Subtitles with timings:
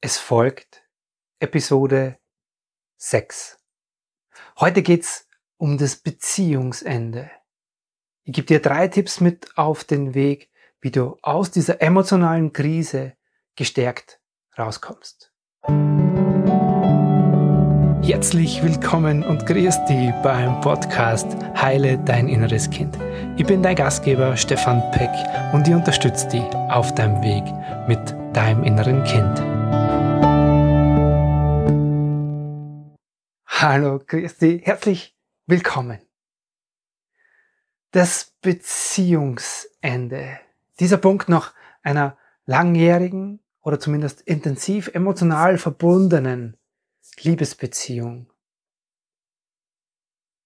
[0.00, 0.84] Es folgt
[1.40, 2.18] Episode
[2.98, 3.58] 6.
[4.60, 7.32] Heute geht's um das Beziehungsende.
[8.22, 10.50] Ich gebe dir drei Tipps mit auf den Weg,
[10.80, 13.14] wie du aus dieser emotionalen Krise
[13.56, 14.20] gestärkt
[14.56, 15.32] rauskommst.
[18.06, 21.26] Herzlich willkommen und grüß dich beim Podcast
[21.60, 22.96] Heile dein inneres Kind.
[23.36, 25.10] Ich bin dein Gastgeber Stefan Peck
[25.52, 27.42] und ich unterstütze dich auf deinem Weg
[27.88, 27.98] mit
[28.36, 29.57] deinem inneren Kind.
[33.60, 35.98] Hallo, Christi, herzlich willkommen.
[37.90, 40.38] Das Beziehungsende.
[40.78, 46.56] Dieser Punkt nach einer langjährigen oder zumindest intensiv emotional verbundenen
[47.20, 48.32] Liebesbeziehung.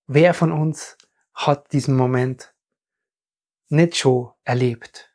[0.07, 0.97] Wer von uns
[1.35, 2.55] hat diesen Moment
[3.69, 5.15] nicht schon erlebt?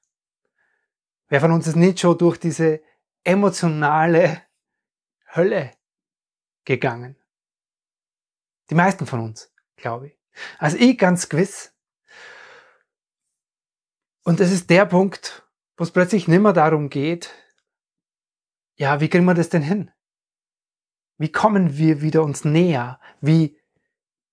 [1.29, 2.79] Wer von uns ist nicht schon durch diese
[3.23, 4.43] emotionale
[5.33, 5.71] Hölle
[6.63, 7.15] gegangen?
[8.69, 10.19] Die meisten von uns, glaube ich.
[10.59, 11.73] Also ich ganz gewiss.
[14.23, 17.33] Und das ist der Punkt, wo es plötzlich nicht mehr darum geht,
[18.75, 19.91] ja, wie kriegen wir das denn hin?
[21.17, 22.99] Wie kommen wir wieder uns näher?
[23.21, 23.57] Wie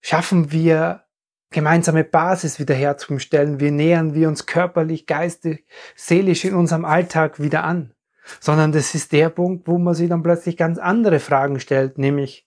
[0.03, 1.05] schaffen wir
[1.51, 3.61] gemeinsame Basis wiederherzustellen?
[3.61, 7.95] Wie nähern wir uns körperlich, geistig, seelisch in unserem Alltag wieder an?
[8.41, 12.47] Sondern das ist der Punkt, wo man sich dann plötzlich ganz andere Fragen stellt, nämlich,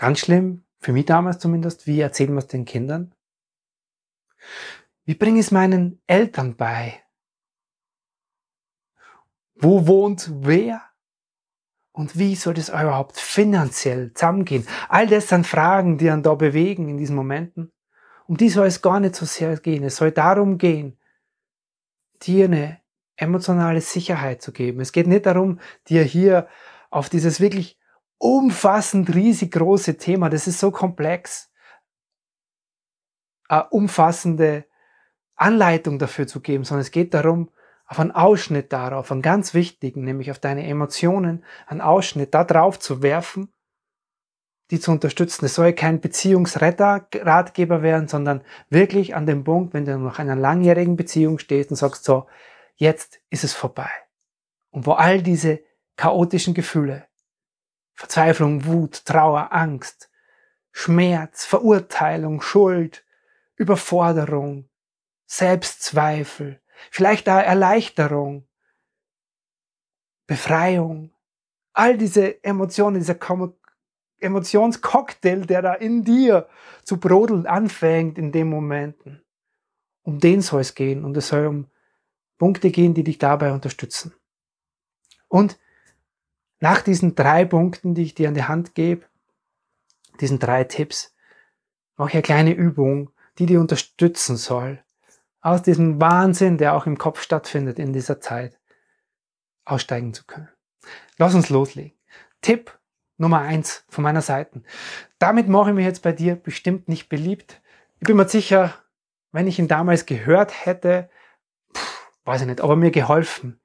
[0.00, 3.14] Ganz schlimm, für mich damals zumindest, wie erzählen wir es den Kindern?
[5.04, 7.02] Wie bringe ich es meinen Eltern bei?
[9.56, 10.80] Wo wohnt wer?
[11.92, 14.66] Und wie soll das überhaupt finanziell zusammengehen?
[14.88, 17.70] All das sind Fragen, die einen da bewegen in diesen Momenten.
[18.26, 19.84] Um die soll es gar nicht so sehr gehen.
[19.84, 20.98] Es soll darum gehen,
[22.22, 22.80] dir eine
[23.16, 24.80] emotionale Sicherheit zu geben.
[24.80, 26.48] Es geht nicht darum, dir hier
[26.88, 27.79] auf dieses wirklich
[28.20, 30.28] umfassend riesig große Thema.
[30.28, 31.50] Das ist so komplex.
[33.48, 34.66] Eine umfassende
[35.34, 37.50] Anleitung dafür zu geben, sondern es geht darum,
[37.86, 42.78] auf einen Ausschnitt darauf, einen ganz wichtigen, nämlich auf deine Emotionen, einen Ausschnitt da drauf
[42.78, 43.52] zu werfen,
[44.70, 45.46] die zu unterstützen.
[45.46, 50.36] Es soll kein Beziehungsretter, Ratgeber werden, sondern wirklich an dem Punkt, wenn du nach einer
[50.36, 52.26] langjährigen Beziehung stehst und sagst so,
[52.76, 53.90] jetzt ist es vorbei.
[54.70, 55.60] Und wo all diese
[55.96, 57.09] chaotischen Gefühle,
[58.00, 60.08] Verzweiflung, Wut, Trauer, Angst,
[60.72, 63.04] Schmerz, Verurteilung, Schuld,
[63.56, 64.70] Überforderung,
[65.26, 68.48] Selbstzweifel, vielleicht da Erleichterung,
[70.26, 71.12] Befreiung,
[71.74, 73.18] all diese Emotionen, dieser
[74.18, 76.48] Emotionscocktail, der da in dir
[76.84, 79.22] zu brodeln anfängt in den Momenten.
[80.04, 81.70] Um den soll es gehen und es soll um
[82.38, 84.14] Punkte gehen, die dich dabei unterstützen.
[85.28, 85.58] Und
[86.60, 89.06] nach diesen drei Punkten, die ich dir an die Hand gebe,
[90.20, 91.14] diesen drei Tipps,
[91.96, 94.82] mache ich eine kleine Übung, die dir unterstützen soll,
[95.40, 98.58] aus diesem Wahnsinn, der auch im Kopf stattfindet in dieser Zeit,
[99.64, 100.48] aussteigen zu können.
[101.16, 101.98] Lass uns loslegen.
[102.42, 102.78] Tipp
[103.16, 104.62] Nummer eins von meiner Seite.
[105.18, 107.60] Damit mache ich mich jetzt bei dir bestimmt nicht beliebt.
[108.00, 108.74] Ich bin mir sicher,
[109.30, 111.10] wenn ich ihn damals gehört hätte,
[111.74, 113.59] pff, weiß ich nicht, aber mir geholfen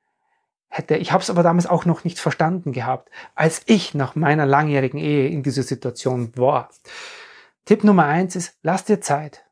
[0.77, 0.97] hätte.
[0.97, 4.99] Ich habe es aber damals auch noch nicht verstanden gehabt, als ich nach meiner langjährigen
[4.99, 6.69] Ehe in dieser Situation war.
[7.65, 9.45] Tipp Nummer eins ist, lass dir Zeit.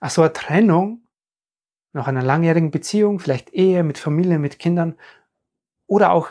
[0.00, 1.06] Ach so eine Trennung
[1.92, 4.98] nach einer langjährigen Beziehung, vielleicht Ehe mit Familie, mit Kindern
[5.86, 6.30] oder auch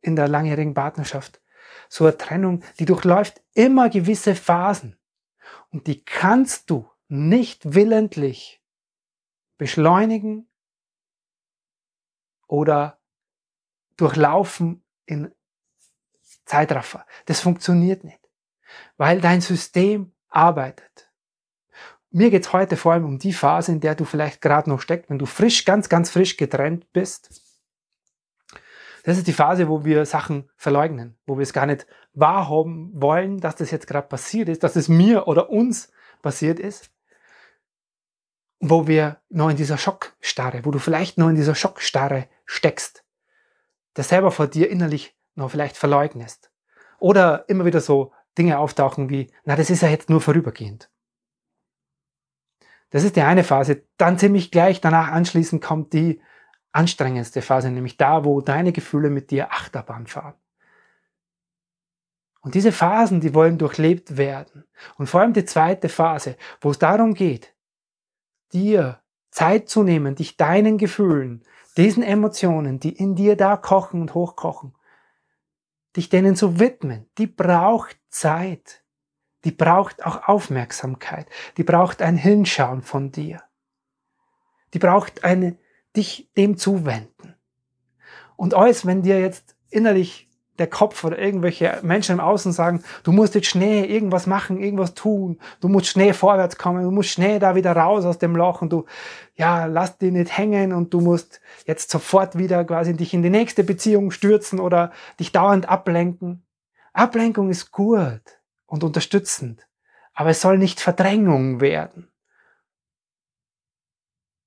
[0.00, 1.40] in der langjährigen Partnerschaft.
[1.88, 4.96] So eine Trennung, die durchläuft immer gewisse Phasen.
[5.70, 8.62] Und die kannst du nicht willentlich
[9.58, 10.48] beschleunigen
[12.52, 12.98] oder
[13.96, 15.32] durchlaufen in
[16.44, 17.06] Zeitraffer.
[17.24, 18.20] Das funktioniert nicht,
[18.98, 21.10] weil dein System arbeitet.
[22.10, 25.08] Mir geht's heute vor allem um die Phase, in der du vielleicht gerade noch steckst,
[25.08, 27.40] wenn du frisch, ganz, ganz frisch getrennt bist.
[29.04, 33.38] Das ist die Phase, wo wir Sachen verleugnen, wo wir es gar nicht wahrhaben wollen,
[33.38, 35.90] dass das jetzt gerade passiert ist, dass es mir oder uns
[36.20, 36.92] passiert ist
[38.62, 43.04] wo wir noch in dieser Schockstarre, wo du vielleicht noch in dieser Schockstarre steckst,
[43.96, 46.50] der selber vor dir innerlich noch vielleicht verleugnest.
[46.98, 50.90] Oder immer wieder so Dinge auftauchen wie, na, das ist ja jetzt nur vorübergehend.
[52.90, 53.84] Das ist die eine Phase.
[53.96, 56.20] Dann ziemlich gleich danach anschließend kommt die
[56.72, 60.34] anstrengendste Phase, nämlich da, wo deine Gefühle mit dir Achterbahn fahren.
[62.40, 64.64] Und diese Phasen, die wollen durchlebt werden.
[64.96, 67.54] Und vor allem die zweite Phase, wo es darum geht,
[68.52, 69.01] dir
[69.32, 71.42] Zeit zu nehmen, dich deinen Gefühlen,
[71.76, 74.76] diesen Emotionen, die in dir da kochen und hochkochen,
[75.96, 78.84] dich denen zu widmen, die braucht Zeit.
[79.44, 81.26] Die braucht auch Aufmerksamkeit.
[81.56, 83.42] Die braucht ein Hinschauen von dir.
[84.72, 85.58] Die braucht eine,
[85.96, 87.34] dich dem zuwenden.
[88.36, 93.12] Und alles, wenn dir jetzt innerlich der Kopf oder irgendwelche Menschen im Außen sagen, du
[93.12, 97.38] musst jetzt schnell irgendwas machen, irgendwas tun, du musst schnell vorwärts kommen, du musst schnell
[97.38, 98.84] da wieder raus aus dem Loch und du,
[99.34, 103.30] ja, lass dich nicht hängen und du musst jetzt sofort wieder quasi dich in die
[103.30, 106.44] nächste Beziehung stürzen oder dich dauernd ablenken.
[106.92, 108.20] Ablenkung ist gut
[108.66, 109.66] und unterstützend,
[110.12, 112.08] aber es soll nicht Verdrängung werden.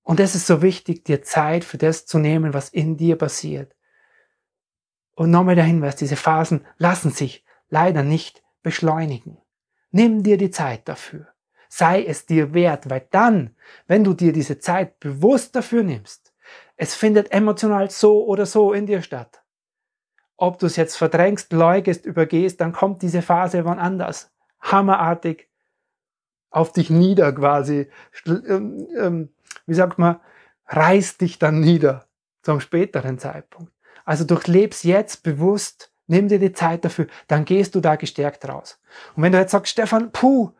[0.03, 3.75] Und es ist so wichtig, dir Zeit für das zu nehmen, was in dir passiert.
[5.15, 9.37] Und nochmal der Hinweis, diese Phasen lassen sich leider nicht beschleunigen.
[9.91, 11.27] Nimm dir die Zeit dafür.
[11.69, 13.55] Sei es dir wert, weil dann,
[13.87, 16.33] wenn du dir diese Zeit bewusst dafür nimmst,
[16.75, 19.41] es findet emotional so oder so in dir statt.
[20.37, 24.31] Ob du es jetzt verdrängst, leugest, übergehst, dann kommt diese Phase wann anders.
[24.59, 25.49] Hammerartig
[26.49, 27.89] auf dich nieder quasi.
[28.25, 29.29] Ähm, ähm,
[29.65, 30.19] wie sagt man,
[30.67, 32.05] reißt dich dann nieder
[32.41, 33.74] zum späteren Zeitpunkt.
[34.05, 38.79] Also durchleb's jetzt bewusst, nimm dir die Zeit dafür, dann gehst du da gestärkt raus.
[39.15, 40.51] Und wenn du jetzt sagst, Stefan, puh,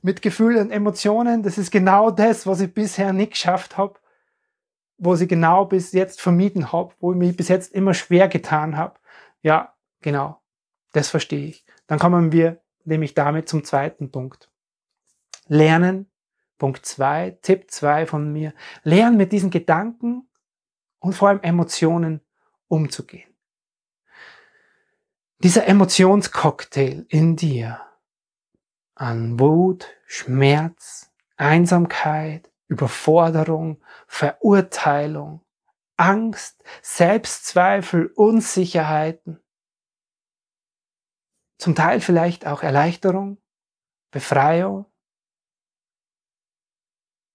[0.00, 3.98] mit Gefühlen und Emotionen, das ist genau das, was ich bisher nicht geschafft habe,
[4.98, 8.76] wo ich genau bis jetzt vermieden habe, wo ich mich bis jetzt immer schwer getan
[8.76, 8.98] habe.
[9.42, 10.40] Ja, genau,
[10.92, 11.64] das verstehe ich.
[11.88, 14.50] Dann kommen wir nämlich damit zum zweiten Punkt.
[15.46, 16.10] Lernen,
[16.58, 18.54] Punkt zwei, Tipp zwei von mir.
[18.84, 20.28] Lernen mit diesen Gedanken
[21.00, 22.20] und vor allem Emotionen
[22.72, 23.30] umzugehen.
[25.42, 27.86] Dieser Emotionscocktail in dir
[28.94, 35.44] an Wut, Schmerz, Einsamkeit, Überforderung, Verurteilung,
[35.98, 39.38] Angst, Selbstzweifel, Unsicherheiten,
[41.58, 43.36] zum Teil vielleicht auch Erleichterung,
[44.10, 44.86] Befreiung,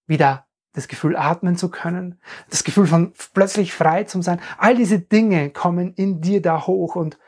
[0.06, 2.20] wieder das Gefühl atmen zu können,
[2.50, 4.40] das Gefühl von plötzlich frei zu sein.
[4.58, 7.18] All diese Dinge kommen in dir da hoch und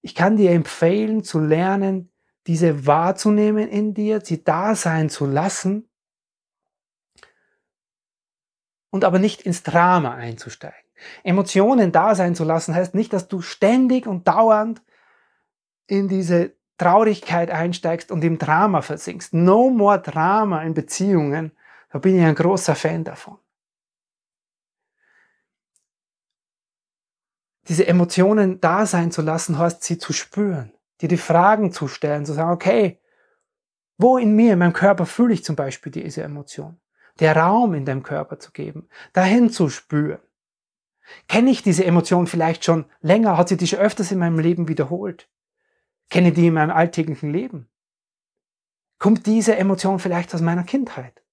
[0.00, 2.10] ich kann dir empfehlen zu lernen,
[2.46, 5.88] diese wahrzunehmen in dir, sie da sein zu lassen
[8.90, 10.78] und aber nicht ins Drama einzusteigen.
[11.22, 14.82] Emotionen da sein zu lassen heißt nicht, dass du ständig und dauernd
[15.86, 19.32] in diese Traurigkeit einsteigst und im Drama versinkst.
[19.32, 21.52] No more Drama in Beziehungen,
[21.94, 23.38] da bin ich ein großer Fan davon.
[27.68, 32.26] Diese Emotionen da sein zu lassen, heißt sie zu spüren, dir die Fragen zu stellen,
[32.26, 33.00] zu sagen, okay,
[33.96, 36.80] wo in mir, in meinem Körper fühle ich zum Beispiel diese Emotion?
[37.20, 40.18] Der Raum in deinem Körper zu geben, dahin zu spüren.
[41.28, 43.36] Kenne ich diese Emotion vielleicht schon länger?
[43.36, 45.30] Hat sie die schon öfters in meinem Leben wiederholt?
[46.10, 47.70] Kenne die in meinem alltäglichen Leben?
[48.98, 51.23] Kommt diese Emotion vielleicht aus meiner Kindheit?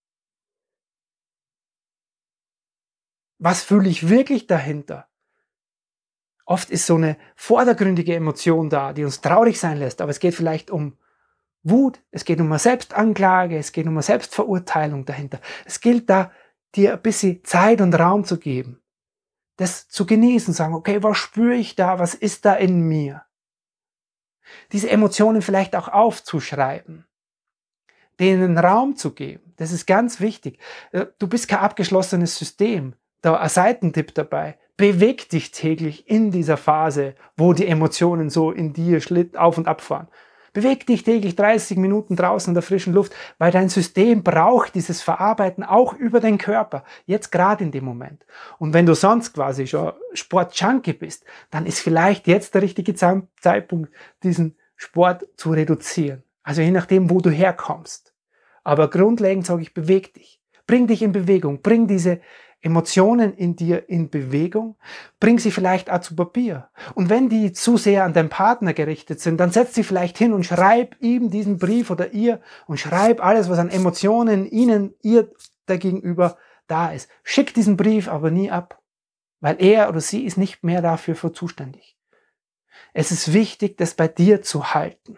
[3.44, 5.08] Was fühle ich wirklich dahinter?
[6.46, 10.36] Oft ist so eine vordergründige Emotion da, die uns traurig sein lässt, aber es geht
[10.36, 10.96] vielleicht um
[11.64, 15.42] Wut, es geht um eine Selbstanklage, es geht um eine Selbstverurteilung dahinter.
[15.66, 16.32] Es gilt da,
[16.76, 18.80] dir ein bisschen Zeit und Raum zu geben,
[19.58, 23.26] das zu genießen, sagen, okay, was spüre ich da, was ist da in mir?
[24.72, 27.08] Diese Emotionen vielleicht auch aufzuschreiben,
[28.20, 30.60] denen Raum zu geben, das ist ganz wichtig.
[30.92, 34.58] Äh, du bist kein abgeschlossenes System da ein Seitentipp dabei.
[34.78, 39.00] Beweg dich täglich in dieser Phase, wo die Emotionen so in dir
[39.36, 40.08] auf und abfahren.
[40.54, 45.02] Beweg dich täglich 30 Minuten draußen in der frischen Luft, weil dein System braucht dieses
[45.02, 48.26] Verarbeiten auch über den Körper, jetzt gerade in dem Moment.
[48.60, 53.94] Und wenn du sonst quasi schon Sportjunkie bist, dann ist vielleicht jetzt der richtige Zeitpunkt,
[54.24, 56.24] diesen Sport zu reduzieren.
[56.44, 58.14] Also je nachdem, wo du herkommst.
[58.64, 60.42] Aber grundlegend sage ich, beweg dich.
[60.68, 61.62] Bring dich in Bewegung.
[61.62, 62.20] Bring diese
[62.62, 64.76] Emotionen in dir in Bewegung,
[65.20, 66.70] bring sie vielleicht auch zu Papier.
[66.94, 70.32] Und wenn die zu sehr an deinen Partner gerichtet sind, dann setz sie vielleicht hin
[70.32, 75.32] und schreib ihm diesen Brief oder ihr und schreib alles, was an Emotionen ihnen, ihr
[75.66, 76.38] dagegenüber
[76.68, 77.10] da ist.
[77.24, 78.80] Schick diesen Brief aber nie ab,
[79.40, 81.98] weil er oder sie ist nicht mehr dafür für zuständig.
[82.94, 85.18] Es ist wichtig, das bei dir zu halten.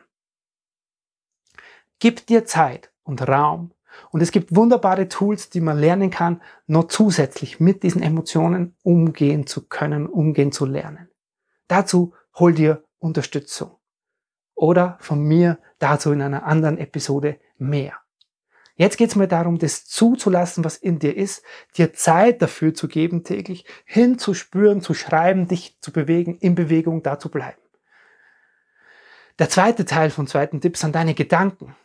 [2.00, 3.73] Gib dir Zeit und Raum
[4.12, 9.48] und es gibt wunderbare Tools, die man lernen kann, noch zusätzlich mit diesen Emotionen umgehen
[9.48, 11.10] zu können, umgehen zu lernen.
[11.68, 13.72] Dazu hol dir Unterstützung.
[14.56, 17.94] Oder von mir dazu in einer anderen Episode mehr.
[18.76, 21.44] Jetzt geht es mir darum, das zuzulassen, was in dir ist,
[21.78, 27.20] dir Zeit dafür zu geben, täglich hinzuspüren, zu schreiben, dich zu bewegen, in Bewegung da
[27.20, 27.62] zu bleiben.
[29.40, 31.76] Der zweite Teil vom zweiten Tipp sind deine Gedanken.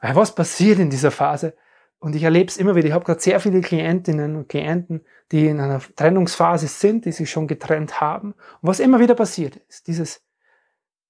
[0.00, 1.54] Weil was passiert in dieser Phase?
[1.98, 2.88] Und ich erlebe es immer wieder.
[2.88, 7.30] Ich habe gerade sehr viele Klientinnen und Klienten, die in einer Trennungsphase sind, die sich
[7.30, 8.32] schon getrennt haben.
[8.60, 10.22] Und was immer wieder passiert ist, dieses,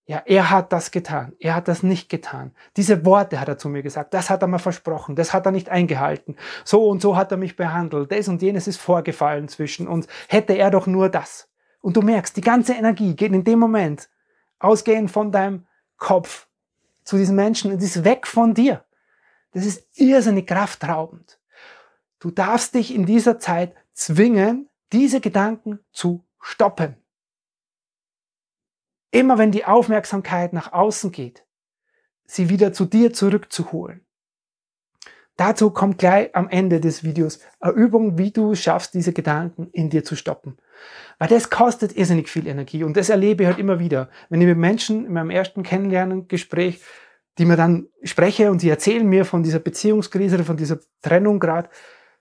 [0.06, 2.52] ja, er hat das getan, er hat das nicht getan.
[2.76, 5.52] Diese Worte hat er zu mir gesagt, das hat er mir versprochen, das hat er
[5.52, 6.36] nicht eingehalten.
[6.64, 10.06] So und so hat er mich behandelt, das und jenes ist vorgefallen zwischen uns.
[10.28, 11.48] Hätte er doch nur das.
[11.80, 14.08] Und du merkst, die ganze Energie geht in dem Moment
[14.60, 15.66] ausgehend von deinem
[15.98, 16.46] Kopf
[17.06, 18.84] zu diesen Menschen und ist weg von dir.
[19.52, 21.40] Das ist irrsinnig kraftraubend.
[22.18, 26.96] Du darfst dich in dieser Zeit zwingen, diese Gedanken zu stoppen.
[29.10, 31.46] Immer wenn die Aufmerksamkeit nach außen geht,
[32.24, 34.05] sie wieder zu dir zurückzuholen.
[35.36, 39.90] Dazu kommt gleich am Ende des Videos eine Übung, wie du schaffst, diese Gedanken in
[39.90, 40.56] dir zu stoppen.
[41.18, 44.08] Weil das kostet irrsinnig viel Energie und das erlebe ich halt immer wieder.
[44.28, 46.80] Wenn ich mit Menschen in meinem ersten Kennenlernen-Gespräch,
[47.38, 51.38] die mir dann spreche und sie erzählen mir von dieser Beziehungskrise oder von dieser Trennung
[51.38, 51.68] gerade,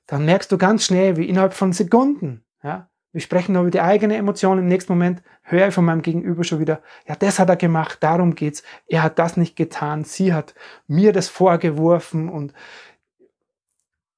[0.07, 3.79] dann merkst du ganz schnell, wie innerhalb von Sekunden, ja, wir sprechen nur über die
[3.79, 4.60] eigene Emotion.
[4.60, 8.00] Im nächsten Moment höre ich von meinem Gegenüber schon wieder, ja, das hat er gemacht,
[8.01, 8.62] darum geht's.
[8.88, 10.03] Er hat das nicht getan.
[10.03, 10.53] Sie hat
[10.88, 12.53] mir das vorgeworfen und,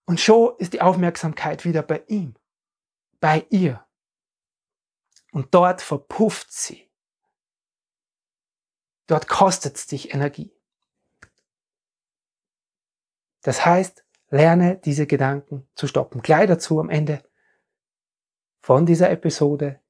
[0.08, 2.36] und schon ist die Aufmerksamkeit wieder bei ihm,
[3.20, 3.86] bei ihr.
[5.34, 6.90] Und dort verpufft sie.
[9.06, 10.58] Dort kostet es dich Energie.
[13.42, 16.22] Das heißt, lerne diese Gedanken zu stoppen.
[16.22, 17.22] Gleich dazu am Ende
[18.62, 19.82] von dieser Episode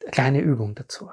[0.00, 1.10] eine kleine Übung dazu.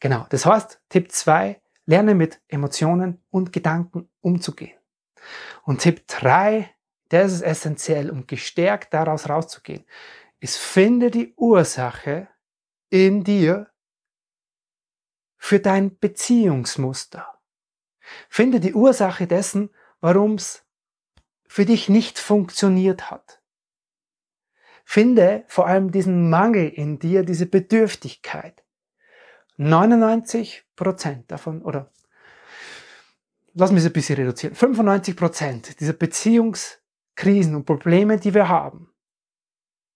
[0.00, 4.78] Genau, das heißt, Tipp 2, lerne mit Emotionen und Gedanken umzugehen.
[5.62, 6.74] Und Tipp 3,
[7.08, 9.84] das ist essentiell, um gestärkt daraus rauszugehen,
[10.40, 12.28] ist, finde die Ursache
[12.90, 13.68] in dir
[15.36, 17.38] für dein Beziehungsmuster.
[18.28, 20.64] Finde die Ursache dessen, warum es
[21.46, 23.42] für dich nicht funktioniert hat.
[24.84, 28.64] Finde vor allem diesen Mangel in dir, diese Bedürftigkeit.
[29.56, 31.90] 99 Prozent davon, oder
[33.54, 35.92] lass mich es ein bisschen reduzieren, 95 Prozent dieser
[37.18, 38.92] Beziehungskrisen und Probleme, die wir haben,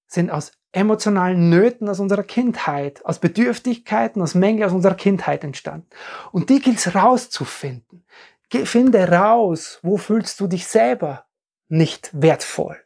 [0.07, 5.89] sind aus emotionalen Nöten aus unserer Kindheit, aus Bedürftigkeiten, aus Mängeln aus unserer Kindheit entstanden.
[6.33, 8.05] Und die gilt es rauszufinden.
[8.65, 11.25] Finde raus, wo fühlst du dich selber
[11.69, 12.77] nicht wertvoll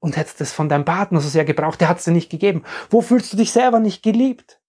[0.00, 2.64] und hättest es von deinem Partner so sehr gebraucht, der hat es dir nicht gegeben.
[2.90, 4.60] Wo fühlst du dich selber nicht geliebt?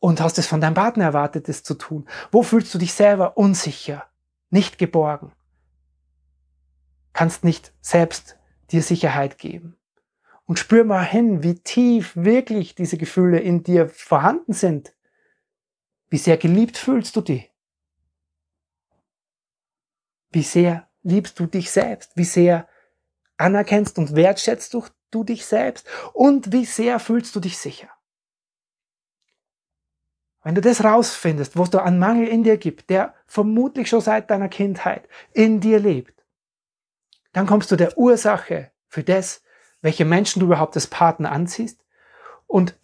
[0.00, 2.08] Und hast es von deinem Partner erwartet, es zu tun?
[2.32, 4.04] Wo fühlst du dich selber unsicher,
[4.50, 5.32] nicht geborgen?
[7.12, 8.38] Kannst nicht selbst
[8.70, 9.76] dir Sicherheit geben.
[10.46, 14.94] Und spür mal hin, wie tief wirklich diese Gefühle in dir vorhanden sind.
[16.08, 17.50] Wie sehr geliebt fühlst du dich?
[20.30, 22.16] Wie sehr liebst du dich selbst?
[22.16, 22.68] Wie sehr
[23.36, 27.88] anerkennst und wertschätzt du, du dich selbst und wie sehr fühlst du dich sicher.
[30.42, 34.00] Wenn du das rausfindest, wo es da einen Mangel in dir gibt, der vermutlich schon
[34.00, 36.21] seit deiner Kindheit in dir lebt,
[37.32, 39.42] dann kommst du der Ursache für das,
[39.80, 41.84] welche Menschen du überhaupt als Partner anziehst
[42.46, 42.76] und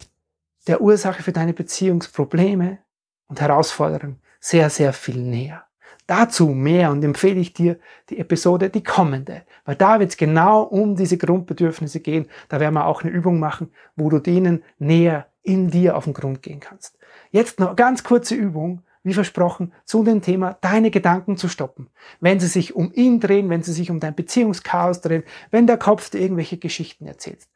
[0.67, 2.79] der Ursache für deine Beziehungsprobleme
[3.27, 5.65] und Herausforderungen sehr, sehr viel näher.
[6.07, 7.79] Dazu mehr und empfehle ich dir
[8.09, 12.27] die Episode, die kommende, weil da wird es genau um diese Grundbedürfnisse gehen.
[12.49, 16.13] Da werden wir auch eine Übung machen, wo du denen näher in dir auf den
[16.13, 16.97] Grund gehen kannst.
[17.29, 21.89] Jetzt noch ganz kurze Übung, wie versprochen, zu dem Thema, deine Gedanken zu stoppen.
[22.19, 25.77] Wenn sie sich um ihn drehen, wenn sie sich um dein Beziehungschaos drehen, wenn der
[25.77, 27.47] Kopf dir irgendwelche Geschichten erzählt.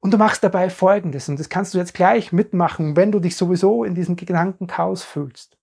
[0.00, 3.36] Und du machst dabei Folgendes, und das kannst du jetzt gleich mitmachen, wenn du dich
[3.36, 5.56] sowieso in diesem Gedankenchaos fühlst.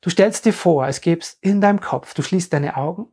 [0.00, 3.06] Du stellst dir vor, es gäbe es in deinem Kopf, du schließt deine Augen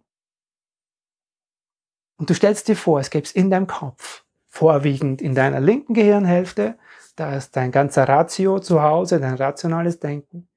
[2.17, 5.93] und du stellst dir vor, es gäbe es in deinem Kopf, vorwiegend in deiner linken
[5.93, 6.79] Gehirnhälfte,
[7.19, 10.47] da ist dein ganzer Ratio zu Hause, dein rationales Denken,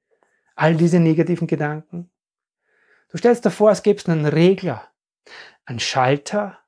[0.55, 2.09] all diese negativen Gedanken.
[3.09, 4.87] Du stellst dir vor, es gäbe einen Regler,
[5.65, 6.59] einen Schalter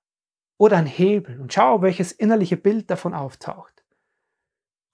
[0.58, 3.84] oder einen Hebel und schau, welches innerliche Bild davon auftaucht.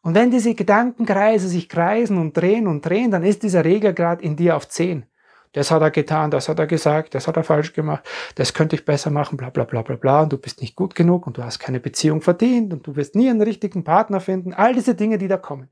[0.02, 4.36] Und wenn diese Gedankenkreise sich kreisen und drehen und drehen, dann ist dieser Regelgrad in
[4.36, 5.06] dir auf 10.
[5.54, 8.76] Das hat er getan, das hat er gesagt, das hat er falsch gemacht, das könnte
[8.76, 11.38] ich besser machen, bla bla bla bla bla, und du bist nicht gut genug und
[11.38, 14.96] du hast keine Beziehung verdient und du wirst nie einen richtigen Partner finden, all diese
[14.96, 15.70] Dinge, die da kommen.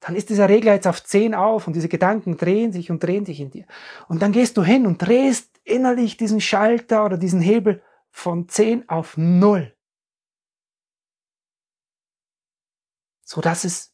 [0.00, 3.24] dann ist dieser Regler jetzt auf 10 auf und diese Gedanken drehen sich und drehen
[3.26, 3.66] sich in dir.
[4.08, 8.88] Und dann gehst du hin und drehst innerlich diesen Schalter oder diesen Hebel von 10
[8.88, 9.74] auf 0.
[13.24, 13.92] Sodass es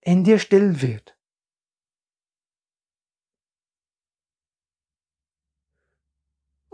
[0.00, 1.13] in dir still wird.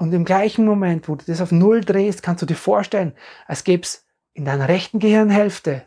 [0.00, 3.12] Und im gleichen Moment, wo du das auf Null drehst, kannst du dir vorstellen,
[3.46, 5.86] als gäbe es in deiner rechten Gehirnhälfte,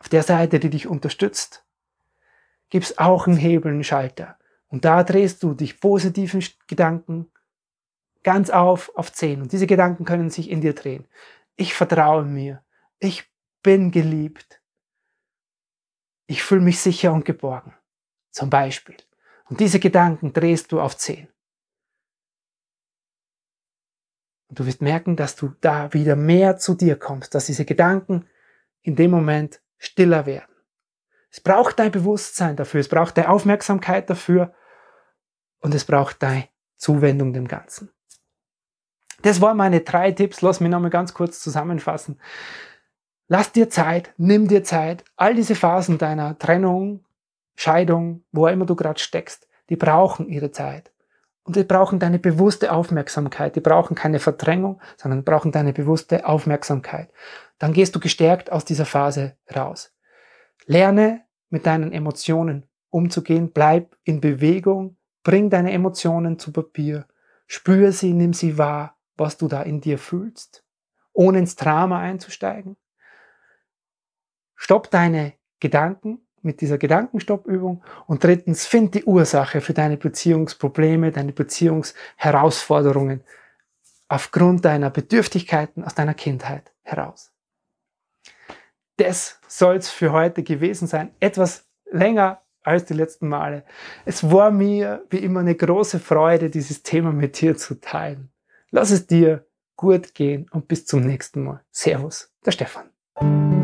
[0.00, 1.64] auf der Seite, die dich unterstützt,
[2.70, 4.36] gibt es auch einen Hebel, einen Schalter.
[4.66, 7.30] Und da drehst du dich positiven Gedanken
[8.24, 9.42] ganz auf auf 10.
[9.42, 11.06] Und diese Gedanken können sich in dir drehen.
[11.54, 12.64] Ich vertraue mir.
[12.98, 13.30] Ich
[13.62, 14.60] bin geliebt.
[16.26, 17.74] Ich fühle mich sicher und geborgen.
[18.32, 18.96] Zum Beispiel.
[19.44, 21.28] Und diese Gedanken drehst du auf 10.
[24.52, 28.26] Und du wirst merken, dass du da wieder mehr zu dir kommst, dass diese Gedanken
[28.82, 30.54] in dem Moment stiller werden.
[31.30, 34.52] Es braucht dein Bewusstsein dafür, es braucht deine Aufmerksamkeit dafür
[35.60, 37.94] und es braucht deine Zuwendung dem Ganzen.
[39.22, 40.42] Das waren meine drei Tipps.
[40.42, 42.20] Lass mich nochmal ganz kurz zusammenfassen.
[43.28, 45.02] Lass dir Zeit, nimm dir Zeit.
[45.16, 47.06] All diese Phasen deiner Trennung,
[47.54, 50.91] Scheidung, wo immer du gerade steckst, die brauchen ihre Zeit.
[51.44, 53.56] Und die brauchen deine bewusste Aufmerksamkeit.
[53.56, 57.10] Die brauchen keine Verdrängung, sondern brauchen deine bewusste Aufmerksamkeit.
[57.58, 59.92] Dann gehst du gestärkt aus dieser Phase raus.
[60.66, 67.06] Lerne mit deinen Emotionen umzugehen, bleib in Bewegung, bring deine Emotionen zu Papier,
[67.46, 70.64] spür sie, nimm sie wahr, was du da in dir fühlst,
[71.12, 72.76] ohne ins Drama einzusteigen.
[74.54, 81.32] Stopp deine Gedanken mit dieser Gedankenstoppübung und drittens find die Ursache für deine Beziehungsprobleme, deine
[81.32, 83.22] Beziehungsherausforderungen
[84.08, 87.32] aufgrund deiner Bedürftigkeiten aus deiner Kindheit heraus
[89.02, 91.10] das soll es für heute gewesen sein.
[91.20, 93.64] Etwas länger als die letzten Male.
[94.04, 98.30] Es war mir wie immer eine große Freude, dieses Thema mit dir zu teilen.
[98.70, 99.46] Lass es dir
[99.76, 101.64] gut gehen und bis zum nächsten Mal.
[101.70, 102.90] Servus, der Stefan.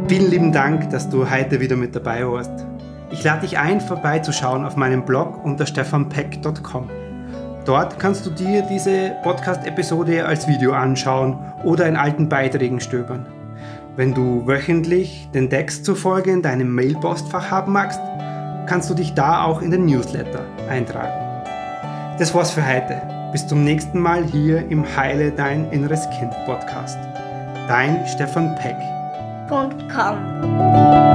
[0.09, 2.65] Vielen lieben Dank, dass du heute wieder mit dabei warst.
[3.11, 6.89] Ich lade dich ein, vorbeizuschauen auf meinem Blog unter stefanpeck.com.
[7.67, 13.27] Dort kannst du dir diese Podcast-Episode als Video anschauen oder in alten Beiträgen stöbern.
[13.97, 18.01] Wenn du wöchentlich den Text zufolge in deinem Mailpostfach haben magst,
[18.65, 22.17] kannst du dich da auch in den Newsletter eintragen.
[22.19, 23.03] Das war's für heute.
[23.33, 26.99] Bis zum nächsten Mal hier im Heile Dein Inneres Kind Podcast.
[27.69, 28.98] Dein Stefan Peck.
[29.51, 31.08] won't come.